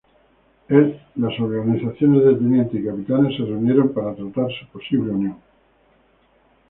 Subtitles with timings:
[0.67, 5.37] El las organizaciones de tenientes y capitanes se reunieron para tratar su posible unión.